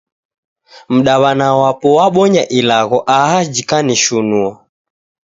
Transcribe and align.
Mdaw'ana 0.95 1.47
wapo 1.61 1.87
wabonya 1.97 2.43
ilagho 2.59 2.97
aha 3.17 3.37
jikanishinua! 3.53 4.51